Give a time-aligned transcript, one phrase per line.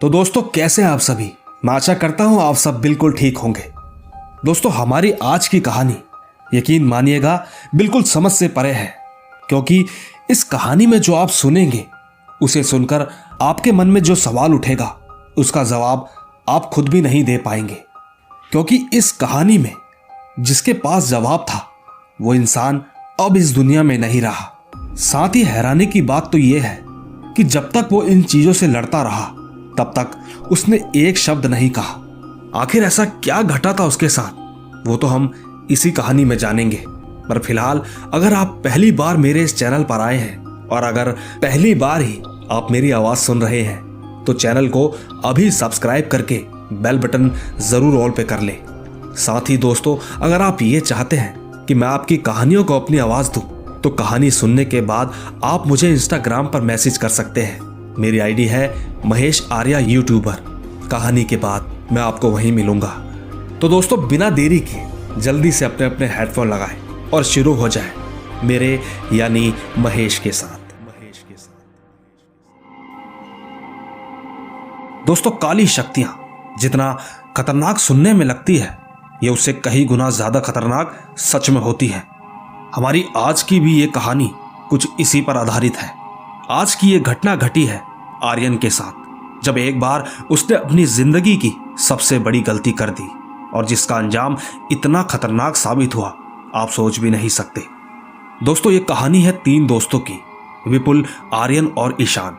[0.00, 1.32] तो दोस्तों, कैसे आप सभी?
[1.64, 3.72] मैं आशा करता हूँ आप सब बिल्कुल ठीक होंगे।
[4.44, 5.96] दोस्तों, हमारी आज की कहानी
[6.54, 8.94] यकीन मानिएगा, बिल्कुल समझ से परे है,
[9.48, 9.86] क्योंकि
[10.30, 11.86] इस कहानी में जो आप सुनेंगे,
[12.42, 13.06] उसे सुनकर
[13.42, 14.96] आपके मन में जो सवाल उठेगा,
[15.36, 16.08] उसका जवाब
[16.48, 17.76] आप खुद भी नहीं दे पाएँगे।
[18.50, 19.72] क्योंकि इस कहानी में
[20.40, 21.66] जिसके पास जवाब था,
[22.20, 22.84] वो इंसान
[23.20, 26.82] अब इस दुनिया में नहीं रहा। साथ ही हैरानी की बात तो यह है
[27.36, 29.32] कि जब तक वो इन चीज़ों से लड़ता रहा
[29.78, 32.02] तब तक उसने एक शब्द नहीं कहा।
[32.54, 34.86] आखिर ऐसा क्या घटा था उसके साथ?
[34.88, 35.32] वो तो हम
[35.70, 36.84] इसी कहानी में जानेंगे।
[37.28, 37.80] पर फ़िलहाल,
[38.14, 41.10] अगर आप पहली बार मेरे इस चैनल पर आए हैं, और अगर
[41.42, 43.84] पहली बार ही आप मेरी आवाज़ सुन रहे हैं
[44.26, 44.86] तो चैनल को
[45.24, 46.40] अभी सब्सक्राइब करके
[46.72, 47.30] बेल बटन
[47.60, 48.56] ज़रूर ऑल पे कर ले।
[49.16, 53.30] साथ ही दोस्तों, अगर आप ये चाहते हैं कि मैं आपकी कहानियों को अपनी आवाज़
[53.30, 55.12] दूँ तो कहानी सुनने के बाद
[55.44, 57.65] आप मुझे इंस्टाग्राम पर मैसेज कर सकते हैं।
[57.98, 58.74] मेरी आईडी है
[59.06, 60.34] महेश आर्या यूट्यूबर।
[60.90, 62.88] कहानी के बाद मैं आपको वहीं मिलूँगा।
[63.60, 67.92] तो दोस्तों, बिना देरी के जल्दी से अपने अपने हेडफोन लगाएँ और शुरू हो जाए
[68.44, 68.80] मेरे
[69.12, 71.54] यानी महेश के साथ महेश के साथ।
[75.06, 76.18] दोस्तों, काली शक्तियाँ
[76.60, 76.92] जितना
[77.36, 78.76] खतरनाक सुनने में लगती है,
[79.24, 82.02] ये उससे कई गुना ज़्यादा खतरनाक सच में होती है।
[82.74, 84.30] हमारी आज की भी ये कहानी
[84.70, 85.90] कुछ इसी पर आधारित है।
[86.50, 87.82] आज की ये घटना घटी है
[88.22, 88.92] आर्यन के साथ,
[89.44, 93.08] जब एक बार उसने अपनी ज़िंदगी की सबसे बड़ी गलती कर दी,
[93.54, 94.36] और जिसका अंजाम
[94.72, 96.16] इतना खतरनाक साबित हुआ,
[96.54, 97.64] आप सोच भी नहीं सकते।
[98.42, 100.20] दोस्तों, ये कहानी है तीन दोस्तों की,
[100.68, 102.36] विपुल, आर्यन और ईशान।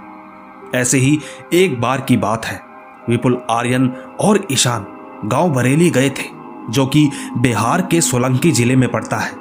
[0.75, 1.19] ऐसे ही
[1.53, 2.61] एक बार की बात है,
[3.09, 3.87] विपुल, आर्यन
[4.19, 4.85] और ईशान
[5.25, 6.29] गाँव बरेली गए थे,
[6.69, 9.31] जो कि बिहार के सोलंकी ज़िले में पड़ता है।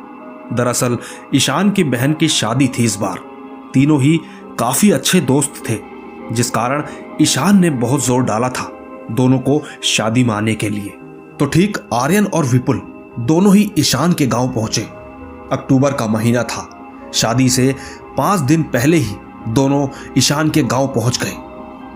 [0.52, 0.98] दरअसल,
[1.34, 3.36] ईशान की बहन की शादी थी इस बार।
[3.74, 4.20] तीनों ही
[4.58, 5.78] काफ़ी अच्छे दोस्त थे,
[6.32, 6.82] जिस कारण
[7.20, 8.70] ईशान ने बहुत ज़ोर डाला था
[9.10, 10.90] दोनों को शादी में आने के लिए।
[11.38, 12.80] तो ठीक आर्यन और विपुल
[13.20, 14.82] दोनों ही ईशान के गाँव पहुँचे।
[15.52, 16.68] अक्टूबर का महीना था।
[17.14, 17.74] शादी से
[18.16, 19.16] पाँच दिन पहले ही
[19.48, 19.86] दोनों
[20.18, 21.34] ईशान के गाँव पहुँच गए।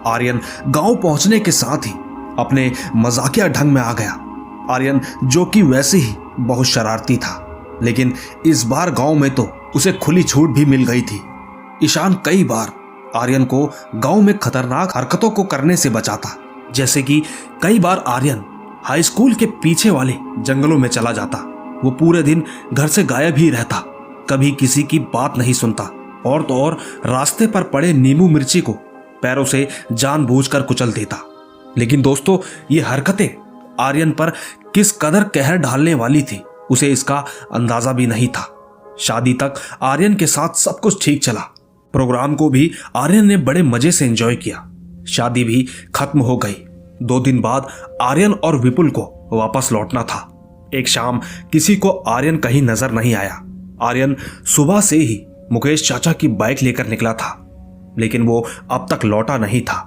[0.06, 1.92] आर्यन गाँव पहुँचने के साथ ही
[2.38, 4.12] अपने मजाकिया ढंग में आ गया।
[4.70, 8.12] आर्यन जो कि वैसे ही बहुत शरारती था, लेकिन
[8.46, 11.20] इस बार गाँव में तो उसे खुली छूट भी मिल गई थी।
[11.82, 12.72] ईशान कई बार
[13.16, 16.36] आर्यन को गाँव में खतरनाक हरकतों को करने से बचाता।
[16.72, 17.22] जैसे कि
[17.62, 18.44] कई बार आर्यन
[18.84, 21.38] हाई स्कूल के पीछे वाले जंगलों में चला जाता।
[21.84, 23.76] वो पूरे दिन घर से गायब ही रहता।
[24.30, 25.84] कभी किसी की बात नहीं सुनता।
[26.26, 28.72] और तो और रास्ते पर पड़े नींबू मिर्ची को
[29.22, 31.16] पैरों से जानबूझकर कुचल देता।
[31.78, 32.38] लेकिन दोस्तों,
[32.70, 33.28] ये हरकतें
[33.80, 34.32] आर्यन पर
[34.74, 38.48] किस कदर कहर ढालने वाली थी, उसे इसका अंदाज़ा भी नहीं था।
[38.98, 41.54] शादी तक आर्यन के साथ सब कुछ ठीक चला।
[41.94, 44.66] प्रोग्राम को भी आर्यन ने बड़े मज़े से एंजॉय किया।
[45.08, 46.56] शादी भी खत्म हो गई।
[47.02, 47.66] दो दिन बाद
[48.02, 49.02] आर्यन और विपुल को
[49.32, 50.26] वापस लौटना था।
[50.74, 51.20] एक शाम
[51.52, 53.40] किसी को आर्यन कहीं नज़र नहीं आया।
[53.82, 55.20] आर्यन सुबह से ही
[55.52, 57.36] मुकेश चाचा की बाइक लेकर निकला था,
[57.98, 59.86] लेकिन वो अब तक लौटा नहीं था।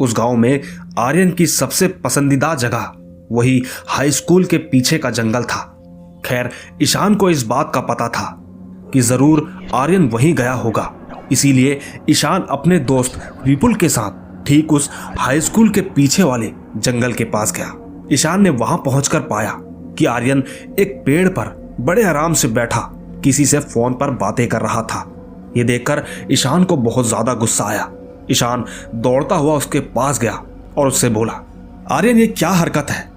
[0.00, 0.60] उस गाँव में
[0.98, 2.92] आर्यन की सबसे पसंदीदा जगह
[3.32, 5.60] वही हाई स्कूल के पीछे का जंगल था।
[6.26, 6.50] खैर,
[6.82, 8.34] ईशान को इस बात का पता था
[8.92, 10.92] कि ज़रूर आर्यन वहीं गया होगा।
[11.32, 11.78] इसीलिए
[12.10, 17.24] ईशान अपने दोस्त विपुल के साथ ठीक उस हाई स्कूल के पीछे वाले जंगल के
[17.24, 17.72] पास गया।
[18.12, 19.52] ईशान ने वहाँ पहुंचकर पाया
[19.98, 20.42] कि आर्यन
[20.78, 22.80] एक पेड़ पर बड़े आराम से बैठा,
[23.24, 25.04] किसी से फ़ोन पर बातें कर रहा था।
[25.56, 26.02] यह देखकर
[26.32, 27.90] ईशान को बहुत ज़्यादा गुस्सा आया।
[28.30, 28.64] ईशान
[28.94, 30.32] दौड़ता हुआ उसके पास गया
[30.76, 31.40] और उससे बोला,
[31.90, 33.08] आर्यन, ये क्या हरकत है?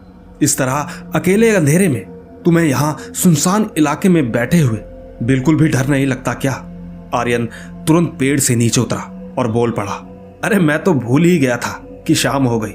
[0.42, 2.02] इस तरह अकेले अंधेरे में
[2.46, 4.80] तुम्हें यहाँ सुनसान इलाके में बैठे हुए
[5.24, 6.52] बिल्कुल भी डर नहीं लगता क्या?
[7.14, 7.48] आर्यन
[7.88, 10.08] तुरंत पेड़ से नीचे उतरा और बोल पड़ा,
[10.44, 12.72] अरे, मैं तो भूल ही गया था कि शाम हो गई।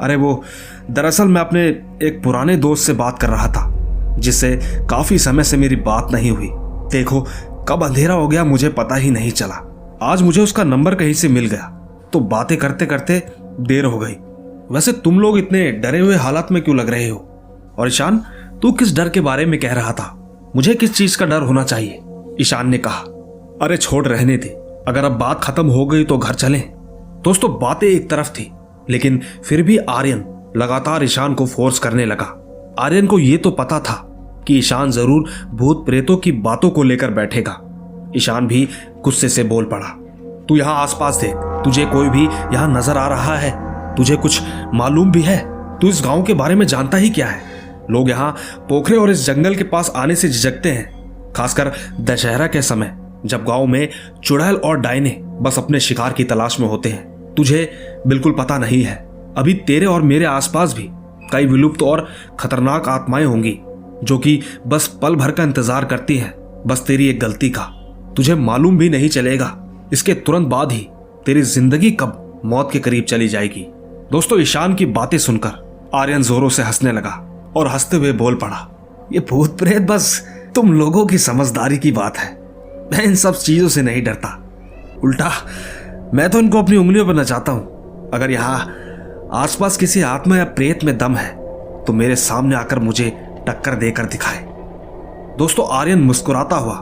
[0.00, 0.42] अरे, वो,
[0.90, 1.66] दरअसल मैं अपने
[2.02, 3.76] एक पुराने दोस्त से बात कर रहा था,
[4.18, 4.60] जिससे
[4.90, 6.48] काफ़ी समय से मेरी बात नहीं हुई।
[6.92, 7.26] देखो,
[7.68, 9.66] कब अंधेरा हो गया मुझे पता ही नहीं चला।
[10.02, 11.76] आज मुझे उसका नंबर कहीं से मिल गया।
[12.12, 13.22] तो बातें करते करते
[13.60, 14.12] देर हो गई।
[14.74, 17.18] वैसे तुम लोग इतने डरे हुए हालात में क्यों लग रहे हो?
[17.78, 18.18] और ईशान,
[18.62, 20.16] तू किस डर के बारे में कह रहा था?
[20.56, 22.00] मुझे किस चीज़ का डर होना चाहिए?
[22.40, 23.19] ईशान ने कहा।
[23.60, 24.48] अरे छोड़, रहने दे।
[24.88, 26.62] अगर अब बात खत्म हो गई तो घर चलें।
[27.24, 28.50] दोस्तों, बातें एक तरफ़ थी,
[28.90, 30.24] लेकिन फिर भी आर्यन
[30.56, 32.24] लगातार ईशान को फोर्स करने लगा।
[32.78, 33.94] आर्यन को यह तो पता था
[34.46, 37.56] कि ईशान ज़रूर भूत प्रेतों की बातों को लेकर बैठेगा।
[38.16, 38.68] ईशान भी
[39.04, 39.88] गुस्से से बोल पड़ा,
[40.48, 41.34] तू यहाँ आसपास देख,
[41.64, 43.50] तुझे कोई भी यहाँ नज़र आ रहा है?
[43.96, 44.40] तुझे कुछ
[44.74, 45.38] मालूम भी है?
[45.78, 47.42] तू इस गाँव के बारे में जानता ही क्या है?
[47.90, 48.34] लोग यहाँ
[48.68, 51.72] पोखरे और इस जंगल के पास आने से झिझकते हैं, खासकर
[52.02, 52.96] दशहरा के समय।
[53.26, 53.88] जब गाँव में
[54.24, 57.70] चुड़ैल और डायने बस अपने शिकार की तलाश में होते हैं, तुझे
[58.06, 58.94] बिल्कुल पता नहीं है।
[59.38, 60.88] अभी तेरे और मेरे आसपास भी
[61.32, 62.06] कई विलुप्त और
[62.40, 63.58] खतरनाक आत्माएँ होंगी,
[64.04, 66.32] जो कि बस पल भर का इंतज़ार करती हैं,
[66.66, 67.62] बस तेरी एक गलती का।
[68.16, 69.56] तुझे मालूम भी नहीं चलेगा,
[69.92, 70.88] इसके तुरंत बाद ही
[71.26, 73.66] तेरी ज़िंदगी कब मौत के करीब चली जाएगी।
[74.12, 77.10] दोस्तों, ईशान की बातें सुनकर आर्यन जोरों से हंसने लगा
[77.56, 78.66] और हँसते हुए बोल पड़ा,
[79.12, 82.28] ये भूत प्रेत बस तुम लोगों की समझदारी की बात है।
[82.92, 84.28] मैं इन सब चीज़ों से नहीं डरता।
[85.04, 85.30] उल्टा,
[86.14, 88.58] मैं तो इनको अपनी उंगलियों पर न नचाता हूँ। अगर यहाँ
[89.34, 91.28] आसपास किसी आत्मा या प्रेत में दम है
[91.84, 93.10] तो मेरे सामने आकर मुझे
[93.48, 94.44] टक्कर देकर दिखाए।
[95.38, 96.74] दोस्तों, आर्यन मुस्कुराता हुआ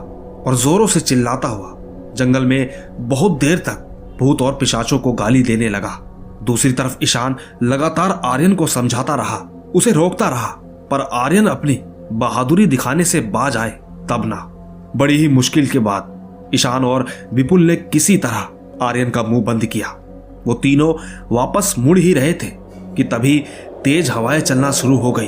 [0.45, 1.75] और जोरों से चिल्लाता हुआ
[2.15, 5.97] जंगल में बहुत देर तक भूत और पिशाचों को गाली देने लगा।
[6.43, 9.37] दूसरी तरफ़ ईशान लगातार आर्यन को समझाता रहा,
[9.75, 10.47] उसे रोकता रहा,
[10.91, 11.79] पर आर्यन अपनी
[12.11, 13.69] बहादुरी दिखाने से बाज आए,
[14.09, 14.48] तब ना।
[14.95, 18.47] बड़ी ही मुश्किल के बाद ईशान और विपुल ने किसी तरह
[18.81, 19.87] आर्यन का मुँह बंद किया।
[20.47, 20.93] वो तीनों
[21.31, 22.51] वापस मुड़ ही रहे थे
[22.95, 23.37] कि तभी
[23.83, 25.27] तेज हवाएँ चलना शुरू हो गई।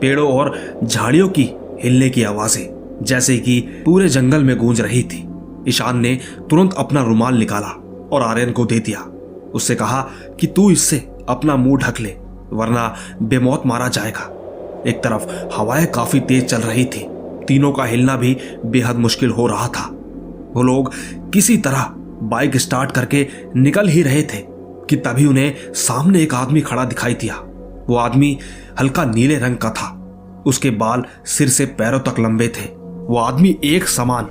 [0.00, 0.52] पेड़ों और
[0.84, 1.48] झाड़ियों की
[1.82, 5.26] हिलने की आवाज़ें, जैसे कि पूरे जंगल में गूंज रही थी।
[5.68, 6.14] ईशान ने
[6.50, 7.68] तुरंत अपना रुमाल निकाला
[8.12, 9.00] और आर्यन को दे दिया।
[9.54, 10.00] उससे कहा
[10.40, 10.96] कि तू इससे
[11.28, 12.16] अपना मुँह ढक ले,
[12.52, 14.30] वरना बेमौत मारा जाएगा।
[14.86, 17.06] एक तरफ़ हवाएँ काफ़ी तेज चल रही थी
[17.46, 18.36] तीनों का हिलना भी
[18.66, 19.88] बेहद मुश्किल हो रहा था।
[20.54, 20.92] वो लोग
[21.32, 21.90] किसी तरह
[22.24, 23.26] बाइक स्टार्ट करके
[23.56, 24.42] निकल ही रहे थे
[24.88, 27.34] कि तभी उन्हें सामने एक आदमी खड़ा दिखाई दिया।
[27.88, 28.38] वो आदमी
[28.80, 29.90] हल्का नीले रंग का था।
[30.46, 32.66] उसके बाल सिर से पैरों तक लंबे थे।
[33.06, 34.28] वो आदमी एक समान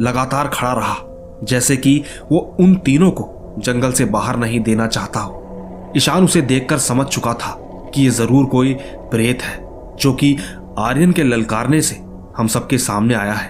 [0.00, 0.96] लगातार खड़ा रहा,
[1.44, 2.02] जैसे कि
[2.32, 3.28] वो उन तीनों को
[3.58, 7.54] जंगल से बाहर नहीं देना चाहता हो। ईशान उसे देखकर समझ चुका था
[7.94, 8.74] कि ये ज़रूर कोई
[9.10, 9.56] प्रेत है,
[9.96, 10.36] जो कि
[10.78, 11.94] आर्यन के ललकारने से
[12.36, 13.48] हम सबके सामने आया है।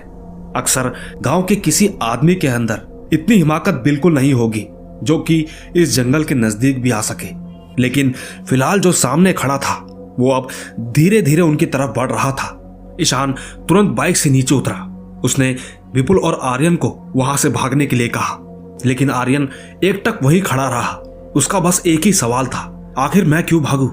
[0.56, 4.66] अक्सर गाँव के किसी आदमी के अंदर इतनी हिमाकत बिल्कुल नहीं होगी,
[5.02, 5.46] जो कि
[5.76, 7.46] इस जंगल के नज़दीक भी आ सके।
[7.82, 8.14] लेकिन
[8.48, 9.74] फ़िलहाल जो सामने खड़ा था,
[10.18, 10.48] वो अब
[10.80, 12.62] धीरे धीरे उनकी तरफ़ बढ़ रहा था।
[13.00, 13.32] ईशान
[13.68, 14.92] तुरंत बाइक से नीचे उतरा।
[15.24, 15.56] उसने
[15.94, 18.38] विपुल और आर्यन को वहाँ से भागने के लिए कहा।
[18.86, 19.48] लेकिन आर्यन
[19.84, 20.92] एक टक वही खड़ा रहा।
[21.36, 23.86] उसका बस एक ही सवाल था, आखिर मैं क्यों भागू?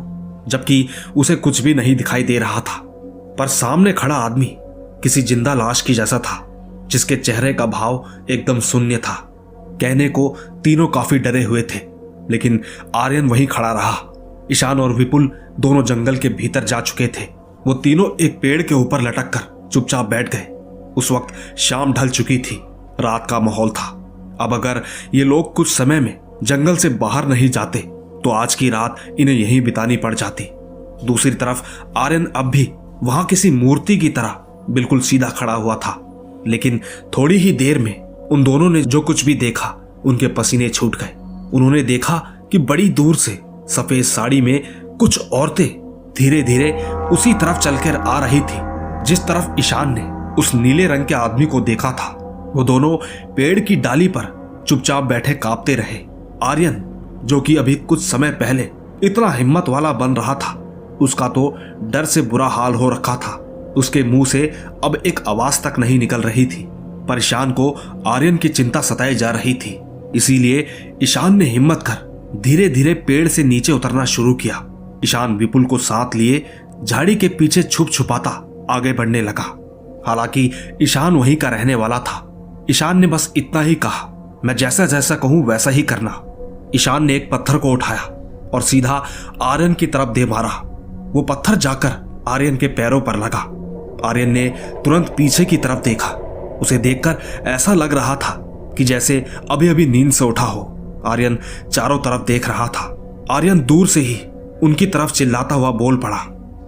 [0.48, 2.82] जबकि उसे कुछ भी नहीं दिखाई दे रहा था।
[3.40, 4.58] पर सामने खड़ा आदमी
[5.04, 6.40] किसी ज़िंदा लाश की जैसा था,
[6.92, 9.14] जिसके चेहरे का भाव एकदम शून्य था।
[9.82, 10.28] कहने को
[10.64, 11.80] तीनों काफ़ी डरे हुए थे,
[12.32, 12.60] लेकिन
[12.96, 13.96] आर्यन वहीं खड़ा रहा।
[14.52, 17.24] ईशान और विपुल दोनों जंगल के भीतर जा चुके थे।
[17.68, 20.48] वो तीनों एक पेड़ के ऊपर लटक कर चुपचाप बैठ गए।
[20.98, 22.60] उस वक्त शाम ढल चुकी थी,
[23.00, 23.88] रात का माहौल था।
[24.42, 24.82] अब अगर
[25.14, 27.80] ये लोग कुछ समय में जंगल से बाहर नहीं जाते
[28.24, 30.50] तो आज की रात इन्हें यहीं बितानी पड़ जाती।
[31.06, 31.64] दूसरी तरफ़
[31.98, 32.70] आर्यन अब भी
[33.04, 34.40] वहाँ किसी मूर्ति की तरह
[34.70, 36.10] बिल्कुल सीधा खड़ा हुआ था।
[36.48, 36.82] लेकिन
[37.18, 39.76] थोड़ी ही देर में उन दोनों ने जो कुछ भी देखा,
[40.06, 41.10] उनके पसीने छूट गए।
[41.54, 42.18] उन्होंने देखा
[42.52, 45.84] कि बड़ी दूर से सफ़ेद साड़ी में कुछ औरतें
[46.18, 46.72] धीरे धीरे
[47.12, 48.74] उसी तरफ़ चलकर आ रही थी।
[49.06, 52.20] जिस तरफ़ ईशान ने उस नीले रंग के आदमी को देखा था,
[52.56, 52.98] वो दोनों
[53.34, 56.06] पेड़ की डाली पर चुपचाप बैठे कांपते रहे।
[56.44, 56.86] आर्यन,
[57.26, 58.70] जो कि अभी कुछ समय पहले
[59.04, 60.60] इतना हिम्मत वाला बन रहा था,
[61.02, 63.43] उसका तो डर से बुरा हाल हो रखा था।
[63.78, 64.54] उसके मुँह से
[64.84, 66.68] अब एक आवाज़ तक नहीं निकल रही थी।
[67.08, 67.70] पर ईशान को
[68.08, 69.80] आर्यन की चिंता सताई जा रही थी।
[70.16, 70.68] इसीलिए
[71.04, 74.66] ईशान ने हिम्मत कर धीरे धीरे पेड़ से नीचे उतरना शुरू किया।
[75.04, 76.46] ईशान विपुल को साथ लिए
[76.84, 78.30] झाड़ी के पीछे छुप छुपाता
[78.70, 79.60] आगे बढ़ने लगा।
[80.08, 82.30] हालाँकि ईशान वहीं का रहने वाला था।
[82.70, 84.10] ईशान ने बस इतना ही कहा,
[84.46, 86.24] मैं जैसा जैसा कहूँ वैसा ही करना।
[86.76, 88.02] ईशान ने एक पत्थर को उठाया
[88.54, 89.04] और सीधा
[89.42, 90.62] आर्यन की तरफ़ दे मारा।
[91.14, 93.60] वो पत्थर जाकर आर्यन के पैरों पर लगा।
[94.06, 94.48] आर्यन ने
[94.86, 96.10] तुरंत पीछे की तरफ़ देखा।
[96.62, 97.18] उसे देखकर
[97.48, 98.40] ऐसा लग रहा था
[98.78, 100.70] कि जैसे अभी अभी नींद से उठा हो।
[101.06, 101.38] आर्यन
[101.72, 102.90] चारों तरफ़ देख रहा था।
[103.32, 104.20] आर्यन दूर से ही
[104.64, 106.18] उनकी तरफ़ चिल्लाता हुआ बोल पड़ा,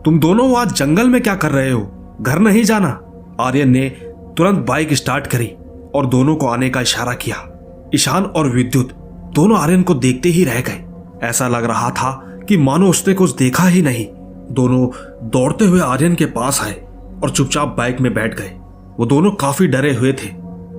[0.05, 2.17] तुम दोनों आज जंगल में क्या कर रहे हो?
[2.21, 2.99] घर नहीं जाना?
[3.39, 3.89] आर्यन ने
[4.37, 5.51] तुरंत बाइक स्टार्ट करी
[5.95, 7.37] और दोनों को आने का इशारा किया।
[7.95, 8.91] ईशान और विद्युत
[9.35, 10.83] दोनों आर्यन को देखते ही रह गए।
[11.23, 12.11] ऐसा लग रहा था
[12.49, 14.05] कि मानो उसने कुछ देखा ही नहीं।
[14.51, 14.87] दोनों
[15.29, 16.84] दौड़ते हुए आर्यन के पास आए।
[17.23, 18.51] और चुपचाप बाइक में बैठ गए।
[18.99, 20.29] वो दोनों काफ़ी डरे हुए थे,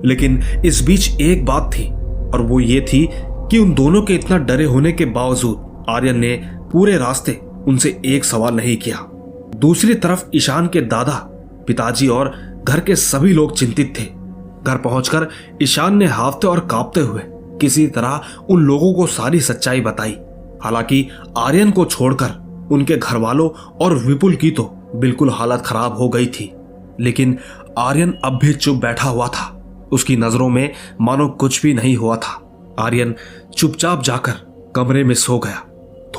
[0.05, 1.87] लेकिन इस बीच एक बात थी,
[2.33, 3.09] और वो ये थी
[3.51, 8.25] कि उन दोनों के इतना डरे होने के बावजूद आर्यन ने पूरे रास्ते उनसे एक
[8.25, 8.97] सवाल नहीं किया।
[9.55, 11.13] दूसरी तरफ़ ईशान के दादा,
[11.67, 12.33] पिताजी और
[12.67, 14.03] घर के सभी लोग चिंतित थे।
[14.63, 15.27] घर पहुंचकर
[15.63, 17.21] ईशान ने हाफते और कांपते हुए
[17.61, 20.17] किसी तरह उन लोगों को सारी सच्चाई बताई।
[20.63, 22.29] हालाँकि आर्यन को छोड़कर
[22.71, 23.49] उनके घर वालों
[23.81, 24.63] और विपुल की तो
[24.97, 26.51] बिल्कुल हालत खराब हो गई थी।
[26.99, 27.37] लेकिन
[27.77, 29.53] आर्यन अब भी चुप बैठा हुआ था।
[29.91, 33.15] उसकी नज़रों में मानो कुछ भी नहीं हुआ था। आर्यन
[33.57, 34.31] चुपचाप जाकर
[34.75, 35.63] कमरे में सो गया।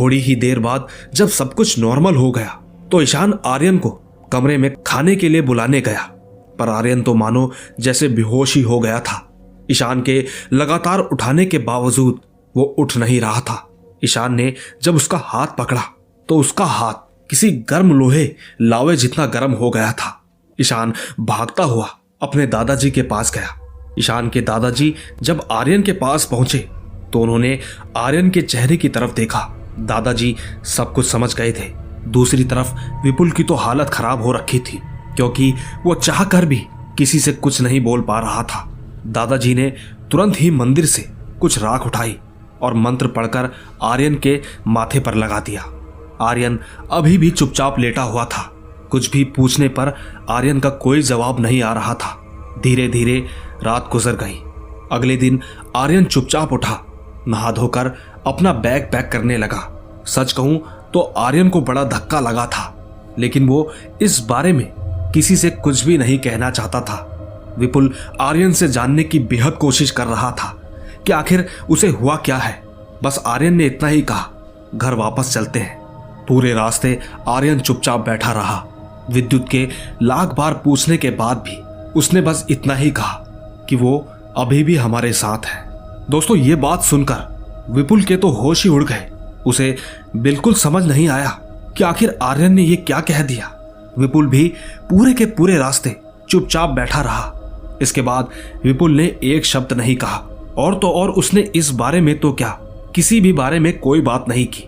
[0.01, 2.59] थोड़ी ही देर बाद जब सब कुछ नॉर्मल हो गया
[2.93, 3.91] तो ईशान आर्यन को
[4.33, 6.03] कमरे में खाने के लिए बुलाने गया।
[6.59, 9.25] पर आर्यन तो मानो जैसे बेहोश ही हो गया था।
[9.71, 12.21] ईशान के लगातार उठाने के बावजूद
[12.57, 13.65] वो उठ नहीं रहा था।
[14.05, 15.83] ईशान ने जब उसका हाथ पकड़ा
[16.29, 18.25] तो उसका हाथ किसी गर्म लोहे
[18.61, 20.15] लावे जितना गर्म हो गया था।
[20.59, 21.89] ईशान भागता हुआ
[22.23, 23.59] अपने दादाजी के पास गया।
[23.99, 26.59] ईशान के दादाजी जब आर्यन के पास पहुँचे
[27.13, 27.59] तो उन्होंने
[27.97, 29.41] आर्यन के चेहरे की तरफ़ देखा।
[29.81, 30.35] दादाजी
[30.67, 31.73] सब कुछ समझ गए थे।
[32.09, 32.73] दूसरी तरफ़
[33.05, 34.81] विपुल की तो हालत खराब हो रखी थी,
[35.17, 35.53] क्योंकि
[35.87, 36.63] वो चाह कर भी
[36.99, 38.65] किसी से कुछ नहीं बोल पा रहा था।
[39.07, 39.71] दादाजी ने
[40.11, 41.05] तुरंत ही मंदिर से
[41.41, 42.17] कुछ राख उठाई
[42.63, 43.51] और मंत्र पढ़कर
[43.83, 45.65] आर्यन के माथे पर लगा दिया।
[46.21, 46.59] आर्यन
[46.91, 48.43] अभी भी चुपचाप लेटा हुआ था।
[48.91, 49.95] कुछ भी पूछने पर
[50.31, 52.15] आर्यन का कोई जवाब नहीं आ रहा था।
[52.63, 53.19] धीरे धीरे
[53.63, 54.39] रात गुजर गई।
[54.93, 55.41] अगले दिन
[55.77, 56.79] आर्यन चुपचाप उठा,
[57.29, 57.93] नहा धोकर
[58.27, 59.61] अपना बैग पैक करने लगा।
[60.07, 60.61] सच कहूँ
[60.95, 63.71] तो आर्यन को बड़ा धक्का लगा था, लेकिन वो
[64.03, 64.67] इस बारे में
[65.15, 69.91] किसी से कुछ भी नहीं कहना चाहता था। विपुल आर्यन से जानने की बेहद कोशिश
[69.91, 70.49] कर रहा था
[71.07, 72.63] कि आखिर उसे हुआ क्या है।
[73.03, 74.31] बस आर्यन ने इतना ही कहा,
[74.75, 75.88] घर वापस चलते हैं।
[76.29, 78.65] पूरे रास्ते आर्यन चुपचाप बैठा रहा।
[79.11, 79.69] विद्युत के
[80.03, 81.57] लाख बार पूछने के बाद भी
[81.93, 83.15] उसने बस इतना ही कहा
[83.69, 83.99] कि वो
[84.37, 85.63] अभी भी हमारे साथ है।
[86.11, 89.09] दोस्तों, ये बात सुनकर विपुल के तो होश ही उड़ गए।
[89.47, 89.77] उसे
[90.17, 91.31] बिल्कुल समझ नहीं आया
[91.77, 93.51] कि आखिर आर्यन ने ये क्या कह दिया।
[93.99, 94.53] विपुल भी
[94.91, 95.97] पूरे के पूरे रास्ते
[96.31, 97.33] चुपचाप बैठा रहा।
[97.83, 98.29] इसके बाद
[98.65, 100.17] विपुल ने एक शब्द नहीं कहा।
[100.59, 102.59] और तो और उसने इस बारे में तो क्या,
[102.95, 104.65] किसी भी बारे में कोई बात नहीं की।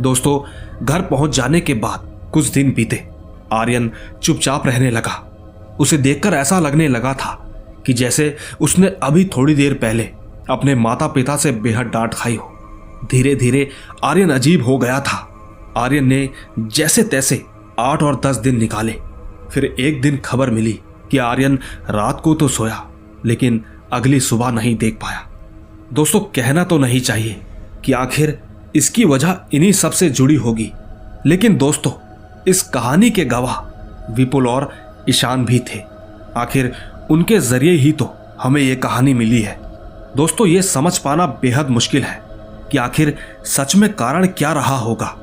[0.00, 0.40] दोस्तों
[0.82, 3.04] घर पहुँच जाने के बाद कुछ दिन बीते।
[3.52, 3.90] आर्यन
[4.22, 5.22] चुपचाप रहने लगा।
[5.80, 7.32] उसे देखकर ऐसा लगने लगा था
[7.86, 10.04] कि जैसे उसने अभी थोड़ी देर पहले
[10.50, 12.52] अपने माता पिता से बेहद डांट खाई हो।
[13.10, 13.68] धीरे धीरे
[14.04, 15.16] आर्यन अजीब हो गया था।
[15.76, 16.28] आर्यन ने
[16.58, 17.42] जैसे तैसे
[17.78, 18.94] आठ और दस दिन निकाले।
[19.50, 20.80] फिर एक दिन खबर मिली
[21.10, 21.58] कि आर्यन
[21.90, 22.86] रात को तो सोया,
[23.24, 25.26] लेकिन अगली सुबह नहीं देख पाया।
[25.92, 27.40] दोस्तों, कहना तो नहीं चाहिए
[27.84, 28.38] कि आखिर
[28.76, 30.72] इसकी वजह इन्हीं सबसे जुड़ी होगी।
[31.26, 31.92] लेकिन दोस्तों,
[32.48, 33.60] इस कहानी के गवाह
[34.12, 34.72] विपुल और
[35.08, 35.82] ईशान भी थे।
[36.36, 36.72] आखिर
[37.10, 39.58] उनके ज़रिए ही तो हमें यह कहानी मिली है।
[40.16, 42.20] दोस्तों, ये समझ पाना बेहद मुश्किल है
[42.72, 45.14] कि आखिर सच में कारण क्या रहा होगा।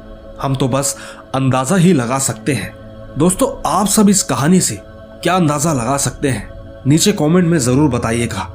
[0.41, 0.95] हम तो बस
[1.36, 2.74] अंदाज़ा ही लगा सकते हैं।
[3.17, 4.79] दोस्तों, आप सब इस कहानी से
[5.24, 6.50] क्या अंदाज़ा लगा सकते हैं?
[6.88, 8.48] नीचे कमेंट में ज़रूर बताइएगा।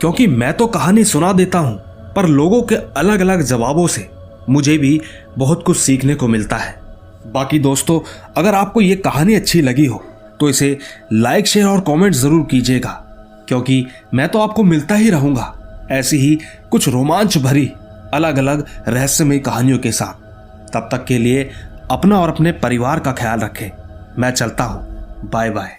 [0.00, 1.76] क्योंकि मैं तो कहानी सुना देता हूँ,
[2.16, 4.08] पर लोगों के अलग अलग जवाबों से
[4.48, 5.00] मुझे भी
[5.38, 6.74] बहुत कुछ सीखने को मिलता है।
[7.26, 8.00] बाकी दोस्तों,
[8.36, 10.02] अगर आपको ये कहानी अच्छी लगी हो
[10.40, 10.76] तो इसे
[11.12, 12.90] लाइक, शेयर और कमेंट ज़रूर कीजिएगा,
[13.48, 15.54] क्योंकि मैं तो आपको मिलता ही रहूँगा,
[15.90, 16.38] ऐसी ही
[16.70, 17.70] कुछ रोमांच भरी
[18.14, 21.50] अलग अलग रहस्यमय कहानियों के साथ। तब तक के लिए
[21.90, 23.70] अपना और अपने परिवार का ख्याल रखें।
[24.18, 24.86] मैं चलता हूँ।
[25.24, 25.77] Bye bye